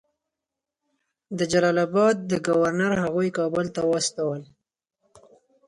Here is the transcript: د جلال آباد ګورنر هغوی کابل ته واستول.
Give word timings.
د 1.37 1.39
جلال 1.51 1.77
آباد 1.87 2.17
ګورنر 2.47 2.93
هغوی 3.05 3.29
کابل 3.37 3.65
ته 3.75 3.81
واستول. 3.89 4.41